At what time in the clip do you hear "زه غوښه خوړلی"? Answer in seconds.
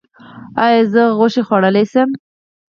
0.93-1.85